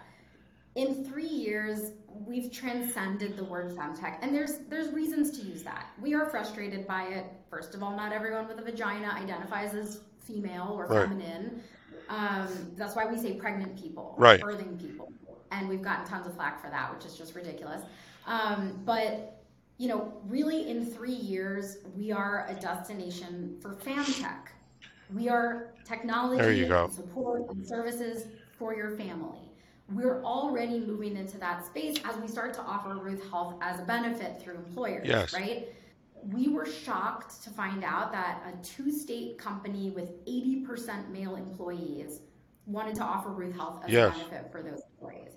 In 0.76 1.04
three 1.04 1.26
years, 1.26 1.92
we've 2.08 2.52
transcended 2.52 3.36
the 3.36 3.44
word 3.44 3.74
femtech, 3.76 4.18
and 4.22 4.34
there's 4.34 4.58
there's 4.68 4.92
reasons 4.92 5.30
to 5.38 5.44
use 5.46 5.62
that. 5.62 5.86
We 6.00 6.14
are 6.14 6.26
frustrated 6.26 6.86
by 6.86 7.04
it. 7.04 7.26
First 7.48 7.74
of 7.74 7.82
all, 7.82 7.96
not 7.96 8.12
everyone 8.12 8.46
with 8.46 8.58
a 8.58 8.62
vagina 8.62 9.08
identifies 9.16 9.74
as 9.74 10.00
female 10.20 10.72
or 10.76 10.86
Right. 10.86 11.08
feminine. 11.08 11.62
Um, 12.08 12.48
that's 12.76 12.94
why 12.94 13.06
we 13.06 13.16
say 13.18 13.34
pregnant 13.34 13.76
people, 13.80 14.14
Right. 14.18 14.40
birthing 14.40 14.78
people, 14.80 15.12
and 15.50 15.68
we've 15.68 15.82
gotten 15.82 16.04
tons 16.06 16.26
of 16.26 16.34
flack 16.34 16.60
for 16.60 16.68
that, 16.70 16.94
which 16.94 17.04
is 17.06 17.16
just 17.16 17.34
ridiculous. 17.34 17.82
Um, 18.26 18.82
but 18.84 19.36
you 19.78 19.88
know, 19.88 20.12
really, 20.28 20.68
in 20.68 20.84
three 20.84 21.10
years, 21.10 21.78
we 21.96 22.12
are 22.12 22.46
a 22.50 22.54
destination 22.54 23.56
for 23.62 23.74
femtech. 23.76 24.48
We 25.12 25.28
are 25.28 25.72
technology 25.84 26.40
There 26.42 26.52
you 26.52 26.66
go. 26.66 26.84
and 26.84 26.92
support 26.92 27.42
and 27.50 27.66
services 27.66 28.26
for 28.58 28.74
your 28.74 28.96
family. 28.96 29.38
We're 29.92 30.22
already 30.22 30.78
moving 30.80 31.16
into 31.16 31.36
that 31.38 31.66
space 31.66 31.96
as 32.04 32.16
we 32.16 32.28
start 32.28 32.54
to 32.54 32.60
offer 32.62 32.94
Ruth 32.96 33.28
Health 33.30 33.54
as 33.60 33.80
a 33.80 33.82
benefit 33.82 34.40
through 34.40 34.54
employers, 34.56 35.06
Yes. 35.06 35.32
right? 35.32 35.68
We 36.22 36.48
were 36.48 36.66
shocked 36.66 37.42
to 37.44 37.50
find 37.50 37.82
out 37.82 38.12
that 38.12 38.42
a 38.46 38.56
two 38.64 38.92
state 38.92 39.38
company 39.38 39.90
with 39.90 40.10
80% 40.26 41.10
male 41.10 41.34
employees 41.34 42.20
wanted 42.66 42.94
to 42.96 43.02
offer 43.02 43.30
Ruth 43.30 43.54
Health 43.56 43.82
as 43.84 43.90
Yes. 43.90 44.14
a 44.14 44.18
benefit 44.28 44.52
for 44.52 44.62
those 44.62 44.80
employees. 44.92 45.32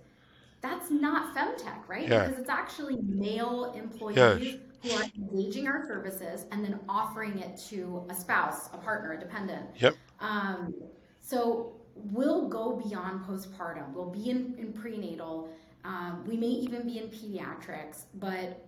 That's 0.62 0.92
not 0.92 1.36
femtech, 1.36 1.88
right? 1.88 2.08
Yeah. 2.08 2.26
Because 2.28 2.40
it's 2.40 2.50
actually 2.50 2.98
male 3.02 3.74
employees 3.76 4.18
Yes. 4.18 4.56
Who 4.84 4.92
are 4.92 5.06
engaging 5.18 5.68
our 5.68 5.88
services 5.88 6.46
and 6.52 6.64
then 6.64 6.80
offering 6.90 7.40
it 7.40 7.58
to 7.70 8.06
a 8.10 8.14
spouse, 8.16 8.68
a 8.74 8.78
partner, 8.78 9.14
a 9.14 9.20
dependent. 9.20 9.66
Yep. 9.80 9.96
Um, 10.20 10.74
so 11.22 11.74
we'll 11.96 12.50
go 12.50 12.82
beyond 12.86 13.24
postpartum. 13.26 13.94
We'll 13.94 14.10
be 14.10 14.30
in, 14.30 14.56
in 14.58 14.74
prenatal. 14.74 15.50
Um, 15.86 16.24
we 16.28 16.38
may 16.38 16.48
even 16.48 16.86
be 16.86 16.98
in 17.00 17.08
pediatrics, 17.08 18.04
but 18.16 18.66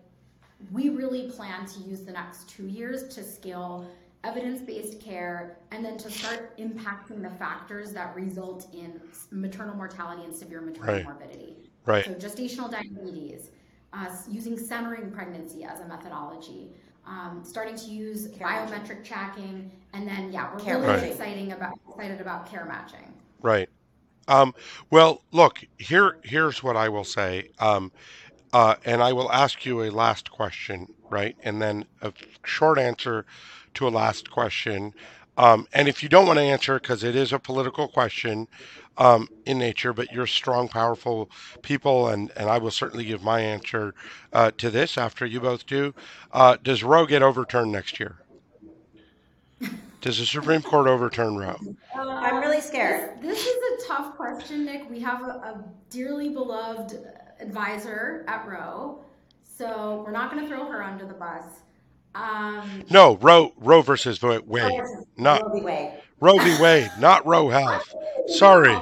we 0.72 0.90
really 0.90 1.30
plan 1.30 1.66
to 1.66 1.80
use 1.82 2.02
the 2.02 2.12
next 2.12 2.50
two 2.50 2.68
years 2.68 3.14
to 3.16 3.24
scale 3.24 3.88
evidence-based 4.24 5.00
care 5.00 5.58
and 5.72 5.84
then 5.86 5.98
to 5.98 6.10
start 6.10 6.58
impacting 6.58 7.22
the 7.22 7.30
factors 7.30 7.92
that 7.92 8.16
result 8.16 8.68
in 8.74 9.00
maternal 9.32 9.76
mortality 9.76 10.24
and 10.24 10.34
severe 10.34 10.62
maternal 10.62 10.96
Right. 10.96 11.04
morbidity. 11.04 11.58
Right. 11.86 12.06
So 12.06 12.14
gestational 12.14 12.72
diabetes, 12.72 13.52
uh, 13.96 14.10
using 14.30 14.58
centering 14.58 15.12
pregnancy 15.12 15.64
as 15.64 15.80
a 15.82 15.86
methodology, 15.88 16.72
um, 17.06 17.42
starting 17.44 17.76
to 17.78 17.86
use 17.92 18.28
Care 18.30 18.48
matching. 18.48 18.80
biometric 18.80 19.04
tracking, 19.06 19.72
and 19.94 20.08
then 20.08 20.32
yeah, 20.32 20.52
we're 20.54 20.60
Care 20.60 20.80
really 20.80 20.88
matching. 20.88 21.12
exciting 21.12 21.52
about 21.54 21.74
excited 21.90 22.22
about 22.22 22.46
care 22.50 22.66
matching. 22.66 23.14
Right. 23.42 23.70
Um, 24.28 24.54
well, 24.92 25.24
look, 25.32 25.64
here 25.78 26.18
here's 26.24 26.64
what 26.64 26.76
I 26.78 26.90
will 26.90 27.04
say. 27.04 27.50
Um, 27.60 27.92
uh, 28.54 28.76
and 28.86 29.02
I 29.04 29.14
will 29.14 29.32
ask 29.32 29.66
you 29.66 29.84
a 29.84 29.92
last 29.92 30.32
question, 30.32 30.88
right? 31.10 31.36
And 31.44 31.62
then 31.62 31.86
a 32.02 32.14
short 32.46 32.80
answer 32.80 33.26
to 33.76 33.88
a 33.88 33.90
last 33.90 34.32
question. 34.32 34.94
Um, 35.38 35.68
and 35.74 35.88
if 35.88 36.02
you 36.02 36.10
don't 36.10 36.28
want 36.28 36.40
to 36.40 36.44
answer, 36.44 36.80
because 36.80 37.04
it 37.04 37.16
is 37.16 37.34
a 37.34 37.40
political 37.40 37.88
question 37.88 38.48
um, 38.98 39.28
in 39.46 39.58
nature, 39.58 39.94
but 39.94 40.12
you're 40.12 40.28
strong, 40.28 40.68
powerful 40.68 41.30
people, 41.62 42.08
and, 42.10 42.32
and 42.38 42.50
I 42.50 42.58
will 42.58 42.72
certainly 42.72 43.06
give 43.06 43.22
my 43.22 43.42
answer 43.42 43.94
uh, 44.34 44.52
to 44.58 44.70
this 44.70 44.98
after 44.98 45.26
you 45.26 45.42
both 45.42 45.66
do. 45.66 45.94
Uh, 46.32 46.58
does 46.64 46.84
Roe 46.84 47.06
get 47.06 47.22
overturned 47.22 47.72
next 47.72 48.00
year? 48.00 48.16
Does 50.02 50.20
the 50.20 50.26
Supreme 50.26 50.62
Court 50.62 50.88
overturn 50.88 51.36
Roe? 51.36 51.58
I'm 51.96 52.38
really 52.38 52.62
scared. 52.62 53.22
This, 53.22 53.44
this 53.44 53.48
is 53.48 53.84
a 53.84 53.88
tough 53.88 54.16
question, 54.16 54.64
Nick. 54.64 54.90
We 54.90 55.00
have 55.00 55.24
a, 55.24 55.26
a 55.26 55.64
dearly 55.90 56.30
beloved 56.30 57.00
advisor 57.40 58.24
at 58.28 58.48
Roe, 58.48 59.04
so 59.44 60.04
we're 60.06 60.12
not 60.12 60.32
going 60.32 60.44
to 60.44 60.48
throw 60.48 60.70
her 60.70 60.84
under 60.84 61.06
the 61.06 61.14
bus. 61.16 61.44
Um, 62.16 62.84
No, 62.90 63.18
Roe 63.18 63.54
Roe 63.58 63.82
versus 63.82 64.22
Wa- 64.22 64.40
Wade, 64.46 64.82
not 65.18 65.44
Roe 65.44 65.50
v. 65.50 65.62
Wade. 65.62 65.92
Roe 66.20 66.38
v. 66.38 66.62
Wade, 66.62 66.92
not 67.00 67.26
Roe 67.26 67.50
Health. 67.50 67.94
Sorry. 68.30 68.78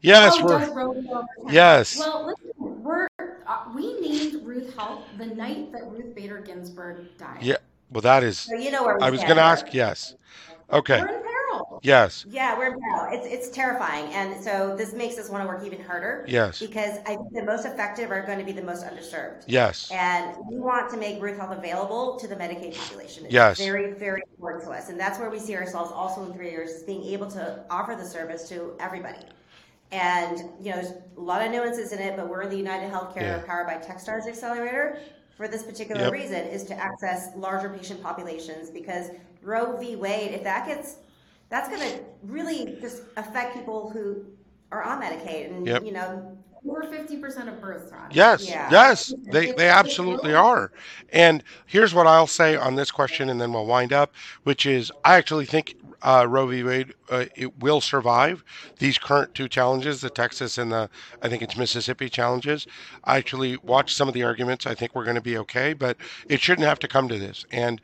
Yes, 0.00 0.36
oh, 0.40 0.44
we're 0.46 0.70
Roe 0.72 1.26
yes. 1.50 1.98
Well, 1.98 2.26
listen, 2.26 2.82
we're 2.82 3.06
uh, 3.20 3.56
we 3.74 4.00
named 4.00 4.44
Ruth 4.44 4.74
Health 4.76 5.04
the 5.18 5.26
night 5.26 5.70
that 5.72 5.86
Ruth 5.86 6.14
Bader 6.14 6.38
Ginsburg 6.40 7.06
died. 7.18 7.38
Yeah. 7.42 7.56
Well, 7.90 8.02
that 8.02 8.22
is. 8.24 8.38
So 8.38 8.54
you 8.54 8.70
know 8.70 8.84
where 8.84 8.96
we 8.96 9.02
I 9.02 9.10
was 9.10 9.22
going 9.22 9.36
to 9.36 9.42
ask. 9.42 9.72
Yes. 9.74 10.14
Okay. 10.72 11.02
We're 11.72 11.78
in 11.78 11.80
peril. 11.80 11.80
Yes. 11.82 12.26
Yeah, 12.28 12.58
we're. 12.58 12.76
It's 13.12 13.26
it's 13.26 13.48
terrifying, 13.54 14.12
and 14.12 14.42
so 14.42 14.76
this 14.76 14.92
makes 14.92 15.18
us 15.18 15.28
want 15.28 15.42
to 15.42 15.48
work 15.48 15.64
even 15.64 15.82
harder. 15.82 16.24
Yes. 16.28 16.60
Because 16.60 16.98
I 17.06 17.16
think 17.16 17.32
the 17.32 17.44
most 17.44 17.64
effective 17.66 18.10
are 18.10 18.22
going 18.24 18.38
to 18.38 18.44
be 18.44 18.52
the 18.52 18.62
most 18.62 18.84
underserved. 18.84 19.44
Yes. 19.46 19.90
And 19.92 20.36
we 20.48 20.58
want 20.58 20.90
to 20.90 20.96
make 20.96 21.20
Ruth 21.22 21.38
Health 21.38 21.56
available 21.56 22.18
to 22.18 22.26
the 22.28 22.36
Medicaid 22.36 22.76
population. 22.76 23.24
It's 23.24 23.34
Yes. 23.34 23.58
very, 23.58 23.92
very 23.92 24.22
important 24.36 24.64
to 24.64 24.70
us. 24.70 24.88
And 24.88 24.98
that's 24.98 25.18
where 25.18 25.30
we 25.30 25.38
see 25.38 25.56
ourselves 25.56 25.90
also 25.92 26.24
in 26.26 26.32
three 26.32 26.50
years 26.50 26.82
being 26.82 27.02
able 27.04 27.30
to 27.32 27.64
offer 27.70 27.94
the 27.96 28.04
service 28.06 28.48
to 28.50 28.74
everybody. 28.80 29.24
And, 29.90 30.38
you 30.60 30.70
know, 30.70 30.76
there's 30.80 30.92
a 31.16 31.20
lot 31.20 31.44
of 31.44 31.50
nuances 31.52 31.92
in 31.92 31.98
it, 31.98 32.16
but 32.16 32.28
we're 32.28 32.46
the 32.48 32.56
United 32.56 32.90
Healthcare 32.90 33.16
Yeah. 33.22 33.42
Powered 33.46 33.66
by 33.66 33.74
Techstars 33.76 34.26
Accelerator 34.26 34.98
for 35.36 35.48
this 35.48 35.62
particular 35.62 36.02
Yep. 36.02 36.12
reason 36.12 36.46
is 36.46 36.64
to 36.64 36.74
access 36.74 37.28
larger 37.36 37.68
patient 37.68 38.02
populations 38.02 38.70
because 38.70 39.10
Roe 39.42 39.76
v. 39.76 39.96
Wade, 39.96 40.32
if 40.32 40.42
that 40.44 40.66
gets, 40.66 40.96
that's 41.52 41.68
going 41.68 41.82
to 41.82 42.00
really 42.22 42.78
just 42.80 43.02
affect 43.18 43.54
people 43.54 43.90
who 43.90 44.24
are 44.72 44.82
on 44.82 45.02
Medicaid 45.02 45.50
and, 45.50 45.66
Yep. 45.66 45.84
you 45.84 45.92
know, 45.92 46.36
Over 46.66 46.84
50% 46.84 47.48
of 47.48 47.60
births, 47.60 47.92
Ron. 47.92 48.08
Yes, 48.12 48.48
Yeah. 48.48 48.68
yes, 48.70 49.12
they, 49.30 49.50
they 49.50 49.68
absolutely 49.68 50.32
are. 50.32 50.70
And 51.12 51.42
here's 51.66 51.92
what 51.92 52.06
I'll 52.06 52.26
say 52.28 52.56
on 52.56 52.76
this 52.76 52.90
question, 52.90 53.28
and 53.28 53.40
then 53.40 53.52
we'll 53.52 53.66
wind 53.66 53.92
up, 53.92 54.14
which 54.44 54.64
is 54.64 54.90
I 55.04 55.16
actually 55.16 55.44
think 55.44 55.74
uh, 56.02 56.26
Roe 56.28 56.46
v. 56.46 56.62
Wade 56.62 56.94
uh, 57.10 57.26
it 57.36 57.58
will 57.60 57.80
survive 57.80 58.44
these 58.78 58.96
current 58.98 59.34
two 59.34 59.48
challenges, 59.48 60.00
the 60.00 60.10
Texas 60.10 60.56
and 60.58 60.72
the 60.72 60.88
I 61.22 61.28
think 61.28 61.42
it's 61.42 61.56
Mississippi 61.56 62.08
challenges. 62.08 62.66
I 63.04 63.18
actually 63.18 63.56
watched 63.58 63.96
some 63.96 64.08
of 64.08 64.14
the 64.14 64.22
arguments. 64.24 64.66
I 64.66 64.74
think 64.74 64.94
we're 64.94 65.04
going 65.04 65.16
to 65.16 65.20
be 65.20 65.38
okay, 65.38 65.72
but 65.74 65.96
it 66.28 66.40
shouldn't 66.40 66.66
have 66.66 66.78
to 66.80 66.88
come 66.88 67.08
to 67.08 67.18
this. 67.18 67.44
And 67.52 67.80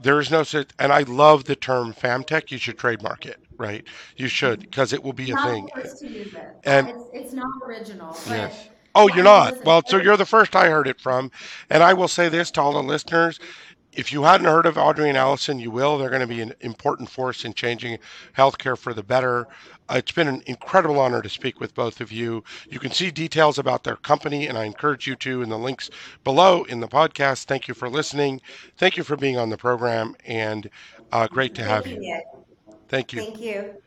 there 0.00 0.18
is 0.20 0.30
no 0.30 0.42
such, 0.42 0.70
and 0.78 0.92
I 0.92 1.02
love 1.02 1.44
the 1.44 1.56
term 1.56 1.92
femtech. 1.94 2.50
You 2.50 2.58
should 2.58 2.78
trademark 2.78 3.26
it, 3.26 3.38
right? 3.58 3.84
You 4.16 4.28
should 4.28 4.60
because 4.60 4.92
it 4.92 5.02
will 5.02 5.12
be 5.12 5.30
a 5.30 5.34
Not 5.34 5.48
thing. 5.48 5.68
use 5.76 6.02
it. 6.34 6.56
And- 6.64 6.88
it's, 6.88 7.04
it's 7.12 7.32
not 7.32 7.48
original. 7.66 8.16
Yes. 8.28 8.68
Oh, 8.94 9.08
you're 9.14 9.22
not. 9.24 9.64
Well, 9.64 9.82
so 9.86 9.98
you're 9.98 10.16
the 10.16 10.26
first 10.26 10.56
I 10.56 10.68
heard 10.68 10.88
it 10.88 11.00
from. 11.00 11.30
And 11.70 11.82
I 11.82 11.92
will 11.92 12.08
say 12.08 12.28
this 12.28 12.50
to 12.52 12.60
all 12.60 12.72
the 12.72 12.82
listeners. 12.82 13.38
If 13.92 14.12
you 14.12 14.22
hadn't 14.24 14.46
heard 14.46 14.66
of 14.66 14.78
Audrey 14.78 15.08
and 15.08 15.18
Allison, 15.18 15.58
you 15.58 15.70
will. 15.70 15.98
They're 15.98 16.10
going 16.10 16.20
to 16.20 16.26
be 16.26 16.40
an 16.40 16.54
important 16.60 17.10
force 17.10 17.44
in 17.44 17.54
changing 17.54 17.98
healthcare 18.36 18.78
for 18.78 18.94
the 18.94 19.02
better. 19.02 19.48
Uh, 19.88 19.94
It's 19.96 20.12
been 20.12 20.28
an 20.28 20.42
incredible 20.46 20.98
honor 21.00 21.22
to 21.22 21.28
speak 21.28 21.60
with 21.60 21.74
both 21.74 22.00
of 22.00 22.12
you. 22.12 22.44
You 22.70 22.78
can 22.78 22.92
see 22.92 23.10
details 23.10 23.58
about 23.58 23.82
their 23.84 23.96
company, 23.96 24.46
and 24.46 24.56
I 24.56 24.64
encourage 24.64 25.06
you 25.06 25.16
to 25.16 25.42
in 25.42 25.48
the 25.48 25.58
links 25.58 25.90
below 26.24 26.62
in 26.64 26.80
the 26.80 26.88
podcast. 26.88 27.44
Thank 27.44 27.68
you 27.68 27.74
for 27.74 27.88
listening. 27.88 28.40
Thank 28.76 28.96
you 28.96 29.02
for 29.04 29.16
being 29.16 29.36
on 29.38 29.50
the 29.50 29.58
program, 29.58 30.14
and 30.24 30.70
uh, 31.12 31.26
great 31.28 31.54
to 31.54 31.64
have 31.64 31.86
you. 31.86 31.98
you. 32.00 32.22
Thank 32.88 33.12
you. 33.12 33.22
Thank 33.22 33.40
you. 33.40 33.82